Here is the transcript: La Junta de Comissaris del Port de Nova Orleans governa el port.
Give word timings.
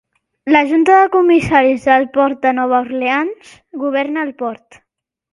La 0.53 0.61
Junta 0.69 0.93
de 0.99 1.09
Comissaris 1.15 1.83
del 1.89 2.07
Port 2.15 2.39
de 2.45 2.53
Nova 2.59 2.79
Orleans 2.85 3.51
governa 3.83 4.23
el 4.29 4.33
port. 4.41 4.81